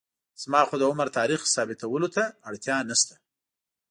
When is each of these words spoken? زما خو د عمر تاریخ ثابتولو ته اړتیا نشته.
زما 0.43 0.61
خو 0.67 0.75
د 0.79 0.83
عمر 0.91 1.07
تاریخ 1.19 1.41
ثابتولو 1.55 2.07
ته 2.15 2.23
اړتیا 2.49 2.75
نشته. 2.89 3.15